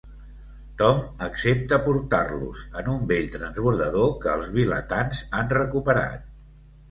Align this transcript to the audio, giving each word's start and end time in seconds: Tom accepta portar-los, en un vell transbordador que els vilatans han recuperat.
Tom 0.81 1.01
accepta 1.25 1.77
portar-los, 1.87 2.63
en 2.81 2.89
un 2.95 3.03
vell 3.13 3.29
transbordador 3.35 4.09
que 4.25 4.33
els 4.37 4.49
vilatans 4.57 5.23
han 5.41 5.55
recuperat. 5.59 6.27